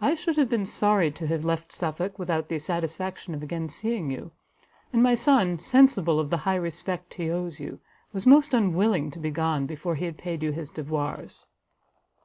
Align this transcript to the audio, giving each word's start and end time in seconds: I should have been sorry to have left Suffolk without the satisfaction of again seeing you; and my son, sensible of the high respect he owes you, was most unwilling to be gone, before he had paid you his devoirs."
I 0.00 0.14
should 0.14 0.36
have 0.36 0.48
been 0.48 0.66
sorry 0.66 1.10
to 1.10 1.26
have 1.26 1.44
left 1.44 1.72
Suffolk 1.72 2.16
without 2.16 2.48
the 2.48 2.60
satisfaction 2.60 3.34
of 3.34 3.42
again 3.42 3.68
seeing 3.68 4.08
you; 4.08 4.30
and 4.92 5.02
my 5.02 5.14
son, 5.16 5.58
sensible 5.58 6.20
of 6.20 6.30
the 6.30 6.36
high 6.46 6.54
respect 6.54 7.14
he 7.14 7.28
owes 7.28 7.58
you, 7.58 7.80
was 8.12 8.24
most 8.24 8.54
unwilling 8.54 9.10
to 9.10 9.18
be 9.18 9.32
gone, 9.32 9.66
before 9.66 9.96
he 9.96 10.04
had 10.04 10.16
paid 10.16 10.44
you 10.44 10.52
his 10.52 10.70
devoirs." 10.70 11.46